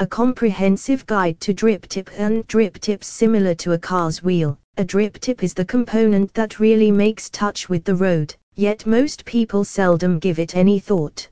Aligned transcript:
a 0.00 0.06
comprehensive 0.06 1.04
guide 1.04 1.38
to 1.40 1.52
drip 1.52 1.86
tip 1.86 2.08
and 2.16 2.46
drip 2.46 2.80
tips 2.80 3.06
similar 3.06 3.54
to 3.54 3.72
a 3.72 3.78
car's 3.78 4.22
wheel. 4.22 4.58
A 4.78 4.84
drip 4.84 5.20
tip 5.20 5.42
is 5.44 5.52
the 5.52 5.64
component 5.66 6.32
that 6.32 6.58
really 6.58 6.90
makes 6.90 7.28
touch 7.28 7.68
with 7.68 7.84
the 7.84 7.94
road, 7.94 8.34
yet 8.54 8.86
most 8.86 9.26
people 9.26 9.62
seldom 9.62 10.18
give 10.18 10.38
it 10.38 10.56
any 10.56 10.78
thought. 10.78 11.28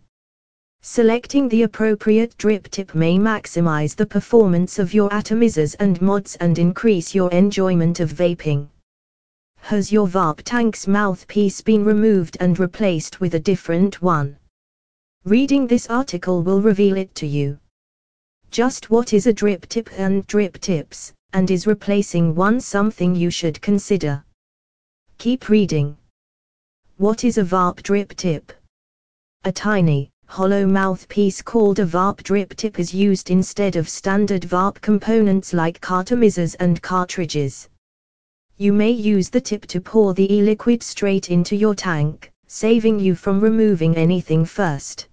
Selecting 0.83 1.49
the 1.49 1.63
appropriate 1.63 2.37
drip 2.37 2.69
tip 2.69 2.95
may 2.95 3.17
maximize 3.17 3.97
the 3.97 4.05
performance 4.05 4.79
of 4.79 4.93
your 4.93 5.09
atomizers 5.09 5.75
and 5.81 6.03
mods 6.03 6.37
and 6.37 6.59
increase 6.59 7.15
your 7.15 7.31
enjoyment 7.31 8.01
of 8.01 8.13
vaping. 8.13 8.69
Has 9.61 9.91
your 9.91 10.07
vape 10.07 10.43
tank's 10.45 10.87
mouthpiece 10.87 11.63
been 11.63 11.87
removed 11.87 12.37
and 12.39 12.59
replaced 12.59 13.19
with 13.19 13.33
a 13.33 13.41
different 13.41 14.03
one? 14.03 14.37
Reading 15.25 15.67
this 15.67 15.87
article 15.87 16.43
will 16.43 16.61
reveal 16.61 16.99
it 16.99 17.15
to 17.15 17.27
you. 17.27 17.59
Just 18.51 18.91
what 18.91 19.13
is 19.13 19.27
a 19.27 19.33
drip 19.33 19.67
tip 19.69 19.91
and 19.99 20.27
drip 20.27 20.59
tips, 20.61 21.13
and 21.33 21.51
is 21.51 21.67
replacing 21.67 22.35
one 22.35 22.61
something 22.61 23.15
you 23.15 23.31
should 23.31 23.61
consider? 23.61 24.25
Keep 25.19 25.49
reading. 25.49 25.97
What 26.97 27.25
is 27.25 27.39
a 27.39 27.45
vape 27.45 27.83
drip 27.83 28.17
tip? 28.17 28.53
A 29.45 29.53
tiny, 29.53 30.11
hollow 30.27 30.67
mouthpiece 30.67 31.43
called 31.43 31.79
a 31.79 31.87
vape 31.87 32.23
drip 32.23 32.55
tip 32.57 32.79
is 32.79 32.95
used 32.95 33.31
instead 33.31 33.77
of 33.77 33.89
standard 33.89 34.43
vape 34.43 34.81
components 34.81 35.53
like 35.53 35.81
cartomizers 35.81 36.57
and 36.59 36.81
cartridges. 36.81 37.69
You 38.57 38.73
may 38.73 38.91
use 38.91 39.29
the 39.29 39.41
tip 39.41 39.67
to 39.67 39.81
pour 39.81 40.15
the 40.15 40.33
e-liquid 40.33 40.83
straight 40.83 41.31
into 41.31 41.55
your 41.55 41.75
tank, 41.75 42.31
saving 42.47 42.99
you 42.99 43.15
from 43.15 43.41
removing 43.41 43.97
anything 43.97 44.45
first. 44.45 45.08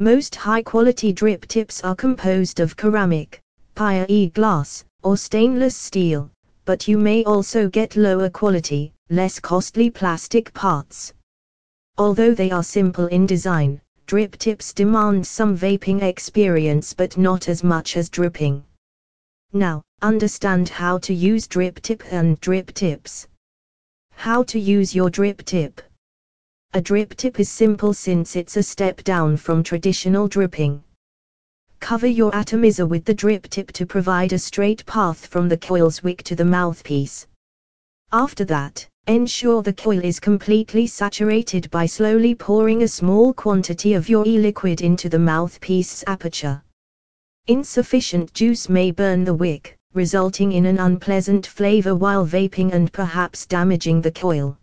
Most 0.00 0.34
high-quality 0.34 1.12
drip 1.12 1.46
tips 1.46 1.80
are 1.84 1.94
composed 1.94 2.58
of 2.58 2.74
ceramic, 2.78 3.40
Pyrex 3.76 4.32
glass, 4.32 4.84
or 5.04 5.16
stainless 5.16 5.76
steel, 5.76 6.32
but 6.64 6.88
you 6.88 6.98
may 6.98 7.22
also 7.22 7.68
get 7.68 7.94
lower 7.94 8.28
quality, 8.28 8.92
less 9.08 9.38
costly 9.38 9.90
plastic 9.90 10.52
parts. 10.52 11.12
Although 11.96 12.34
they 12.34 12.50
are 12.50 12.64
simple 12.64 13.06
in 13.06 13.24
design, 13.24 13.80
drip 14.06 14.36
tips 14.36 14.72
demand 14.72 15.24
some 15.24 15.56
vaping 15.56 16.02
experience 16.02 16.92
but 16.92 17.16
not 17.16 17.48
as 17.48 17.62
much 17.62 17.96
as 17.96 18.10
dripping. 18.10 18.64
Now, 19.52 19.82
understand 20.02 20.68
how 20.68 20.98
to 20.98 21.14
use 21.14 21.46
drip 21.46 21.80
tip 21.82 22.02
and 22.10 22.40
drip 22.40 22.74
tips. 22.74 23.28
How 24.10 24.42
to 24.42 24.58
use 24.58 24.92
your 24.92 25.08
drip 25.08 25.44
tip. 25.44 25.80
A 26.76 26.80
drip 26.80 27.14
tip 27.14 27.38
is 27.38 27.48
simple 27.48 27.94
since 27.94 28.34
it's 28.34 28.56
a 28.56 28.62
step 28.62 29.04
down 29.04 29.36
from 29.36 29.62
traditional 29.62 30.26
dripping. 30.26 30.82
Cover 31.78 32.08
your 32.08 32.34
atomizer 32.34 32.84
with 32.84 33.04
the 33.04 33.14
drip 33.14 33.48
tip 33.48 33.70
to 33.74 33.86
provide 33.86 34.32
a 34.32 34.38
straight 34.40 34.84
path 34.84 35.24
from 35.24 35.48
the 35.48 35.56
coil's 35.56 36.02
wick 36.02 36.24
to 36.24 36.34
the 36.34 36.44
mouthpiece. 36.44 37.28
After 38.10 38.44
that, 38.46 38.88
ensure 39.06 39.62
the 39.62 39.72
coil 39.72 40.00
is 40.04 40.18
completely 40.18 40.88
saturated 40.88 41.70
by 41.70 41.86
slowly 41.86 42.34
pouring 42.34 42.82
a 42.82 42.88
small 42.88 43.32
quantity 43.32 43.94
of 43.94 44.08
your 44.08 44.26
e-liquid 44.26 44.80
into 44.80 45.08
the 45.08 45.20
mouthpiece's 45.20 46.02
aperture. 46.08 46.60
Insufficient 47.46 48.34
juice 48.34 48.68
may 48.68 48.90
burn 48.90 49.22
the 49.22 49.34
wick, 49.34 49.76
resulting 49.92 50.50
in 50.50 50.66
an 50.66 50.80
unpleasant 50.80 51.46
flavor 51.46 51.94
while 51.94 52.26
vaping 52.26 52.72
and 52.72 52.92
perhaps 52.92 53.46
damaging 53.46 54.00
the 54.00 54.10
coil. 54.10 54.58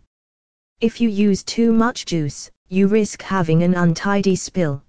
If 0.82 1.00
you 1.00 1.08
use 1.08 1.44
too 1.44 1.72
much 1.72 2.06
juice, 2.06 2.50
you 2.68 2.88
risk 2.88 3.22
having 3.22 3.62
an 3.62 3.74
untidy 3.74 4.34
spill. 4.34 4.82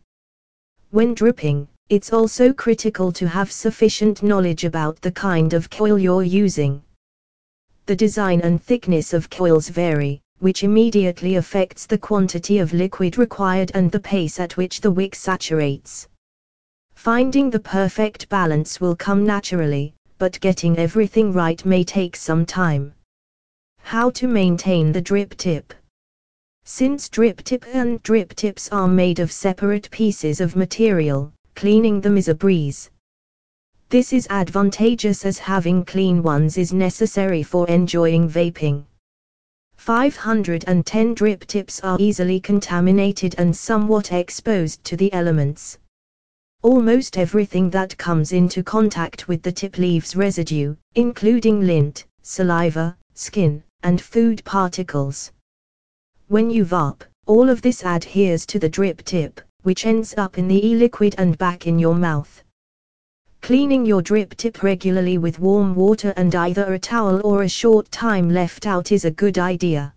When 0.89 1.13
dripping, 1.13 1.67
it's 1.88 2.11
also 2.11 2.52
critical 2.52 3.11
to 3.11 3.27
have 3.27 3.52
sufficient 3.52 4.23
knowledge 4.23 4.63
about 4.63 5.00
the 5.02 5.11
kind 5.11 5.53
of 5.53 5.69
coil 5.69 6.00
you're 6.00 6.23
using. 6.23 6.81
The 7.85 7.95
design 7.95 8.41
and 8.41 8.59
thickness 8.59 9.13
of 9.13 9.30
coils 9.30 9.69
vary, 9.69 10.19
which 10.39 10.63
immediately 10.63 11.35
affects 11.35 11.85
the 11.85 12.00
quantity 12.00 12.57
of 12.57 12.73
liquid 12.73 13.19
required 13.19 13.69
and 13.75 13.91
the 13.91 14.00
pace 14.00 14.39
at 14.39 14.57
which 14.57 14.81
the 14.81 14.89
wick 14.89 15.13
saturates. 15.13 16.07
Finding 16.95 17.51
the 17.51 17.59
perfect 17.59 18.28
balance 18.29 18.81
will 18.81 18.95
come 18.95 19.23
naturally, 19.28 19.94
but 20.18 20.39
getting 20.39 20.75
everything 20.79 21.31
right 21.34 21.63
may 21.63 21.84
take 21.84 22.16
some 22.16 22.47
time. 22.47 22.95
How 23.84 24.09
to 24.09 24.28
maintain 24.28 24.91
the 24.91 25.00
drip 25.00 25.38
tip? 25.38 25.72
Since 26.66 27.09
drip 27.09 27.44
tip 27.44 27.66
and 27.74 28.01
drip 28.03 28.34
tips 28.35 28.69
are 28.69 28.88
made 28.88 29.19
of 29.19 29.34
separate 29.34 29.91
pieces 29.91 30.40
of 30.40 30.56
material, 30.56 31.34
cleaning 31.56 32.00
them 32.00 32.18
is 32.18 32.29
a 32.29 32.34
breeze. 32.34 32.90
This 33.90 34.13
is 34.13 34.28
advantageous 34.29 35.25
as 35.25 35.38
having 35.38 35.84
clean 35.84 36.24
ones 36.24 36.57
is 36.57 36.72
necessary 36.72 37.44
for 37.44 37.68
enjoying 37.68 38.29
vaping. 38.29 38.85
510 39.75 41.13
drip 41.13 41.46
tips 41.47 41.81
are 41.81 41.97
easily 42.00 42.40
contaminated 42.40 43.35
and 43.38 43.53
somewhat 43.53 44.13
exposed 44.13 44.81
to 44.85 44.95
the 44.95 45.12
elements. 45.12 45.78
Almost 46.62 47.18
everything 47.18 47.69
that 47.72 47.97
comes 47.97 48.31
into 48.31 48.63
contact 48.63 49.28
with 49.28 49.44
the 49.44 49.51
tip 49.51 49.78
leaves 49.78 50.16
residue, 50.16 50.78
including 50.95 51.68
lint, 51.68 52.06
saliva, 52.22 52.97
skin, 53.13 53.62
and 53.84 54.00
food 54.00 54.41
particles. 54.45 55.34
When 56.33 56.49
you 56.49 56.66
vape, 56.66 57.03
all 57.27 57.47
of 57.47 57.61
this 57.61 57.85
adheres 57.85 58.47
to 58.47 58.57
the 58.57 58.67
drip 58.67 59.03
tip, 59.03 59.39
which 59.61 59.85
ends 59.85 60.16
up 60.17 60.39
in 60.39 60.47
the 60.47 60.67
e-liquid 60.67 61.13
and 61.19 61.38
back 61.38 61.67
in 61.67 61.77
your 61.77 61.94
mouth. 61.94 62.44
Cleaning 63.44 63.85
your 63.85 64.01
drip 64.01 64.35
tip 64.35 64.63
regularly 64.63 65.19
with 65.19 65.38
warm 65.38 65.75
water 65.75 66.11
and 66.17 66.33
either 66.33 66.73
a 66.73 66.79
towel 66.79 67.21
or 67.23 67.44
a 67.44 67.47
short 67.47 67.91
time 67.91 68.31
left 68.31 68.66
out 68.66 68.91
is 68.91 69.05
a 69.05 69.11
good 69.11 69.38
idea. 69.38 69.94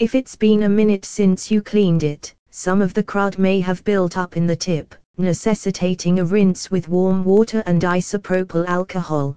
If 0.00 0.16
it's 0.16 0.34
been 0.34 0.64
a 0.64 0.68
minute 0.68 1.04
since 1.04 1.52
you 1.52 1.62
cleaned 1.62 2.02
it, 2.02 2.34
some 2.50 2.82
of 2.82 2.92
the 2.92 3.04
crud 3.04 3.38
may 3.38 3.60
have 3.60 3.84
built 3.84 4.18
up 4.18 4.36
in 4.36 4.48
the 4.48 4.56
tip, 4.56 4.92
necessitating 5.18 6.18
a 6.18 6.24
rinse 6.24 6.72
with 6.72 6.88
warm 6.88 7.22
water 7.22 7.62
and 7.64 7.80
isopropyl 7.80 8.66
alcohol. 8.66 9.36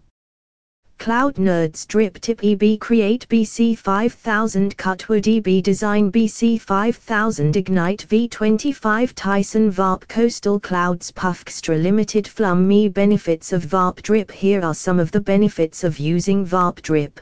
Cloud 1.08 1.36
Nerds 1.36 1.88
Drip 1.88 2.20
Tip 2.20 2.44
EB 2.44 2.78
Create 2.82 3.26
BC 3.30 3.78
5000 3.78 4.76
Cutwood 4.76 5.26
EB 5.26 5.64
Design 5.64 6.12
BC 6.12 6.60
5000 6.60 7.56
Ignite 7.56 8.06
V25 8.10 9.14
Tyson 9.16 9.72
Vape 9.72 10.06
Coastal 10.10 10.60
Clouds 10.60 11.10
Puffextra 11.14 11.82
Limited 11.82 12.26
Flum 12.26 12.66
Me 12.66 12.90
Benefits 12.90 13.54
of 13.54 13.64
Vape 13.64 14.02
Drip 14.02 14.30
Here 14.30 14.62
are 14.62 14.74
some 14.74 15.00
of 15.00 15.10
the 15.12 15.22
benefits 15.22 15.86
of 15.86 15.98
using 15.98 16.46
Vape 16.46 16.82
Drip. 16.82 17.22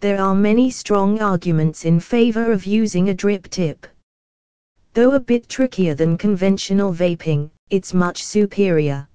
There 0.00 0.18
are 0.18 0.34
many 0.34 0.70
strong 0.70 1.20
arguments 1.20 1.84
in 1.84 2.00
favor 2.00 2.50
of 2.50 2.64
using 2.64 3.10
a 3.10 3.14
drip 3.14 3.50
tip. 3.50 3.86
Though 4.94 5.10
a 5.10 5.20
bit 5.20 5.50
trickier 5.50 5.92
than 5.92 6.16
conventional 6.16 6.94
vaping, 6.94 7.50
it's 7.68 7.92
much 7.92 8.24
superior. 8.24 9.09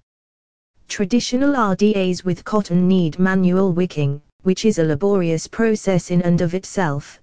Traditional 0.88 1.53
RDAs 1.53 2.23
with 2.23 2.46
cotton 2.46 2.88
need 2.88 3.19
manual 3.19 3.73
wicking, 3.73 4.22
which 4.44 4.63
is 4.66 4.79
a 4.79 4.84
laborious 4.84 5.47
process 5.47 6.12
in 6.12 6.22
and 6.22 6.40
of 6.41 6.53
itself. 6.53 7.19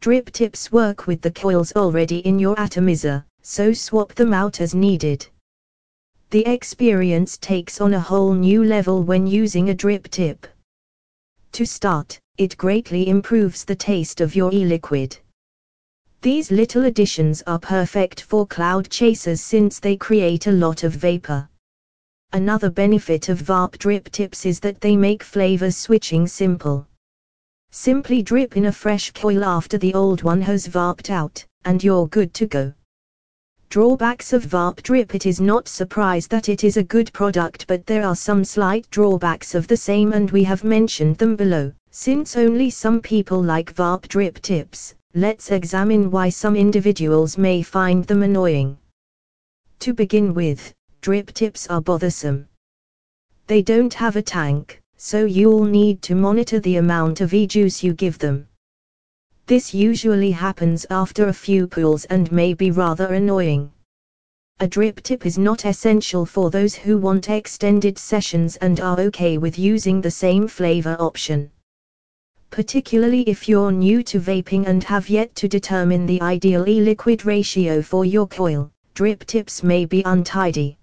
Drip 0.00 0.30
tips 0.30 0.72
work 0.72 1.06
with 1.06 1.20
the 1.20 1.30
coils 1.30 1.72
already 1.76 2.20
in 2.20 2.38
your 2.38 2.58
atomizer, 2.58 3.26
so 3.42 3.74
swap 3.74 4.14
them 4.14 4.32
out 4.32 4.60
as 4.60 4.74
needed. 4.74 5.26
The 6.30 6.46
experience 6.46 7.36
takes 7.36 7.80
on 7.80 7.92
a 7.92 8.00
whole 8.00 8.32
new 8.32 8.64
level 8.64 9.02
when 9.02 9.26
using 9.26 9.68
a 9.68 9.74
drip 9.74 10.08
tip. 10.08 10.46
To 11.52 11.66
start, 11.66 12.18
it 12.38 12.56
greatly 12.56 13.08
improves 13.08 13.64
the 13.64 13.74
taste 13.74 14.22
of 14.22 14.34
your 14.34 14.54
e-liquid. 14.54 15.18
These 16.22 16.50
little 16.50 16.84
additions 16.84 17.42
are 17.46 17.58
perfect 17.58 18.22
for 18.22 18.46
cloud 18.46 18.88
chasers 18.88 19.42
since 19.42 19.80
they 19.80 19.96
create 19.96 20.46
a 20.46 20.52
lot 20.52 20.84
of 20.84 20.92
vapor. 20.92 21.49
Another 22.32 22.70
benefit 22.70 23.28
of 23.28 23.40
vape 23.42 23.76
drip 23.78 24.08
tips 24.10 24.46
is 24.46 24.60
that 24.60 24.80
they 24.80 24.96
make 24.96 25.22
flavor 25.24 25.70
switching 25.72 26.28
simple. 26.28 26.86
Simply 27.72 28.22
drip 28.22 28.56
in 28.56 28.66
a 28.66 28.72
fresh 28.72 29.10
coil 29.10 29.44
after 29.44 29.78
the 29.78 29.94
old 29.94 30.22
one 30.22 30.40
has 30.42 30.68
vaped 30.68 31.10
out, 31.10 31.44
and 31.64 31.82
you're 31.82 32.06
good 32.06 32.32
to 32.34 32.46
go. 32.46 32.72
Drawbacks 33.68 34.32
of 34.32 34.44
vape 34.44 34.82
drip 34.82 35.14
It 35.14 35.26
is 35.26 35.40
not 35.40 35.68
surprised 35.68 36.30
that 36.30 36.48
it 36.48 36.64
is 36.64 36.76
a 36.76 36.82
good 36.82 37.12
product 37.12 37.66
but 37.68 37.86
there 37.86 38.04
are 38.04 38.16
some 38.16 38.44
slight 38.44 38.88
drawbacks 38.90 39.54
of 39.54 39.66
the 39.66 39.76
same 39.76 40.12
and 40.12 40.30
we 40.30 40.44
have 40.44 40.64
mentioned 40.64 41.18
them 41.18 41.36
below. 41.36 41.72
Since 41.90 42.36
only 42.36 42.70
some 42.70 43.00
people 43.00 43.42
like 43.42 43.74
vape 43.74 44.08
drip 44.08 44.40
tips, 44.40 44.94
let's 45.14 45.50
examine 45.50 46.10
why 46.10 46.28
some 46.28 46.54
individuals 46.54 47.36
may 47.36 47.62
find 47.62 48.04
them 48.04 48.22
annoying. 48.22 48.78
To 49.80 49.94
begin 49.94 50.34
with, 50.34 50.74
drip 51.00 51.32
tips 51.32 51.66
are 51.68 51.80
bothersome. 51.80 52.46
They 53.46 53.62
don't 53.62 53.94
have 53.94 54.16
a 54.16 54.22
tank, 54.22 54.82
so 54.98 55.24
you'll 55.24 55.64
need 55.64 56.02
to 56.02 56.14
monitor 56.14 56.60
the 56.60 56.76
amount 56.76 57.22
of 57.22 57.32
e-juice 57.32 57.82
you 57.82 57.94
give 57.94 58.18
them. 58.18 58.46
This 59.46 59.72
usually 59.72 60.30
happens 60.30 60.84
after 60.90 61.28
a 61.28 61.32
few 61.32 61.66
pulls 61.66 62.04
and 62.04 62.30
may 62.30 62.52
be 62.52 62.70
rather 62.70 63.06
annoying. 63.14 63.72
a 64.62 64.68
drip 64.68 65.00
tip 65.02 65.24
is 65.24 65.38
not 65.38 65.64
essential 65.64 66.26
for 66.26 66.50
those 66.50 66.74
who 66.74 66.98
want 66.98 67.30
extended 67.30 67.96
sessions 67.96 68.56
and 68.56 68.78
are 68.78 69.00
okay 69.00 69.38
with 69.38 69.58
using 69.58 70.02
the 70.02 70.10
same 70.10 70.46
flavor 70.46 70.96
option. 71.00 71.50
Particularly 72.50 73.22
if 73.22 73.48
you're 73.48 73.72
new 73.72 74.02
to 74.02 74.20
vaping 74.20 74.66
and 74.66 74.84
have 74.84 75.08
yet 75.08 75.34
to 75.36 75.48
determine 75.48 76.04
the 76.04 76.20
ideal 76.20 76.68
e-liquid 76.68 77.24
ratio 77.24 77.80
for 77.80 78.04
your 78.04 78.26
coil, 78.26 78.70
drip 78.92 79.24
tips 79.24 79.62
may 79.62 79.86
be 79.86 80.02
untidy. 80.04 80.76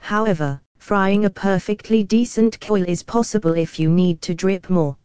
However, 0.00 0.60
frying 0.78 1.24
a 1.24 1.30
perfectly 1.30 2.04
decent 2.04 2.60
coil 2.60 2.84
is 2.84 3.02
possible 3.02 3.54
if 3.54 3.78
you 3.80 3.88
need 3.88 4.22
to 4.22 4.34
drip 4.34 4.70
more. 4.70 4.96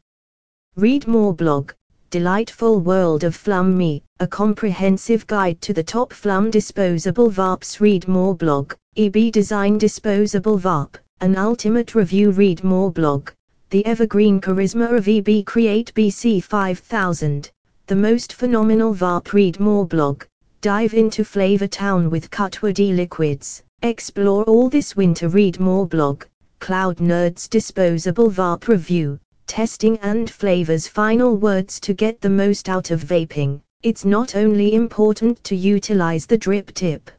Read 0.76 1.08
more 1.08 1.34
blog, 1.34 1.72
Delightful 2.12 2.82
World 2.82 3.24
of 3.24 3.36
Flum 3.38 3.76
Me, 3.78 4.04
a 4.20 4.28
comprehensive 4.28 5.26
guide 5.28 5.62
to 5.62 5.74
the 5.74 5.82
top 5.82 6.12
Flum 6.12 6.52
disposable 6.52 7.32
vapes 7.32 7.80
Read 7.80 8.08
more 8.08 8.36
blog, 8.36 8.74
EB 8.98 9.32
Design 9.32 9.78
Disposable 9.78 10.60
Vape, 10.60 10.98
an 11.22 11.38
ultimate 11.38 11.96
review 11.96 12.32
Read 12.32 12.64
more 12.64 12.92
blog, 12.92 13.32
The 13.70 13.86
Evergreen 13.86 14.42
Charisma 14.42 14.94
of 14.94 15.08
EB 15.08 15.46
Create 15.46 15.94
BC 15.94 16.44
5000, 16.44 17.50
the 17.88 17.96
most 17.96 18.34
phenomenal 18.34 18.94
vape 18.94 19.32
Read 19.32 19.60
more 19.60 19.88
blog, 19.88 20.26
dive 20.60 20.94
into 20.94 21.24
Flavor 21.24 21.68
Town 21.68 22.10
with 22.10 22.30
Cutwood 22.30 22.80
e-liquids. 22.80 23.64
Explore 23.84 24.44
all 24.44 24.70
this 24.70 24.96
winter 24.96 25.28
read 25.28 25.60
more 25.60 25.88
blog, 25.88 26.26
Cloud 26.60 26.98
Nerds 26.98 27.50
Disposable 27.50 28.30
Vape 28.30 28.68
Review, 28.68 29.20
Testing 29.48 29.98
and 30.04 30.30
Flavors 30.30 30.88
Final 30.88 31.36
words 31.36 31.80
to 31.80 31.96
get 31.96 32.22
the 32.22 32.30
most 32.30 32.70
out 32.70 32.92
of 32.92 33.04
vaping. 33.04 33.60
It's 33.82 34.06
not 34.06 34.36
only 34.36 34.76
important 34.76 35.44
to 35.46 35.56
utilize 35.56 36.28
the 36.28 36.38
drip 36.38 36.76
tip 36.76 37.10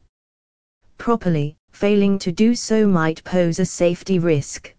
properly, 0.97 1.57
failing 1.73 2.17
to 2.19 2.31
do 2.31 2.55
so 2.55 2.87
might 2.87 3.21
pose 3.25 3.59
a 3.59 3.65
safety 3.65 4.17
risk. 4.17 4.73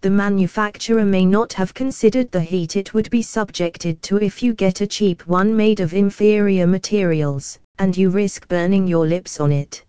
The 0.00 0.10
manufacturer 0.10 1.04
may 1.04 1.24
not 1.24 1.52
have 1.52 1.72
considered 1.72 2.32
the 2.32 2.40
heat 2.40 2.74
it 2.74 2.94
would 2.94 3.08
be 3.10 3.22
subjected 3.22 4.02
to 4.02 4.16
if 4.16 4.42
you 4.42 4.54
get 4.54 4.80
a 4.80 4.88
cheap 4.88 5.24
one 5.28 5.56
made 5.56 5.78
of 5.78 5.94
inferior 5.94 6.66
materials, 6.66 7.60
and 7.78 7.96
you 7.96 8.10
risk 8.10 8.48
burning 8.48 8.88
your 8.88 9.06
lips 9.06 9.38
on 9.38 9.52
it. 9.52 9.84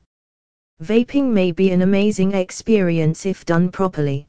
Vaping 0.82 1.32
may 1.32 1.52
be 1.52 1.70
an 1.70 1.84
amazing 1.84 2.34
experience 2.34 3.28
if 3.28 3.46
done 3.46 3.70
properly. 3.70 4.28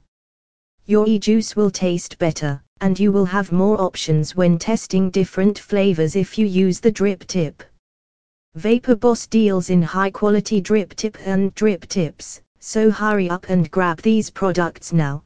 Your 0.84 1.08
e-juice 1.08 1.56
will 1.56 1.70
taste 1.70 2.18
better, 2.18 2.62
and 2.82 3.00
you 3.00 3.10
will 3.10 3.24
have 3.24 3.52
more 3.52 3.80
options 3.80 4.36
when 4.36 4.58
testing 4.58 5.08
different 5.08 5.58
flavors 5.58 6.14
if 6.14 6.36
you 6.36 6.44
use 6.44 6.78
the 6.78 6.90
drip 6.90 7.26
tip. 7.26 7.62
Vapor 8.54 8.96
Boss 8.96 9.26
deals 9.26 9.70
in 9.70 9.80
high 9.80 10.10
quality 10.10 10.60
drip 10.60 10.94
tip 10.94 11.16
and 11.26 11.54
drip 11.54 11.88
tips, 11.88 12.42
so 12.60 12.90
hurry 12.90 13.30
up 13.30 13.48
and 13.48 13.70
grab 13.70 14.02
these 14.02 14.28
products 14.28 14.92
now. 14.92 15.24